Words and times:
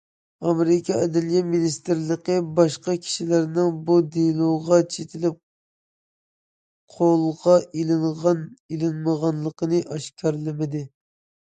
ئامېرىكا 0.49 0.95
ئەدلىيە 1.01 1.41
مىنىستىرلىقى 1.49 2.37
باشقا 2.59 2.95
كىشىلەرنىڭ 3.03 3.69
بۇ 3.91 3.99
دېلوغا 4.17 4.81
چېتىلىپ 4.97 5.39
قولغا 6.97 7.61
ئىلىنغان 7.69 8.45
ئېلىنمىغانلىقىنى 8.49 9.87
ئاشكارىلىمىدى. 9.87 10.85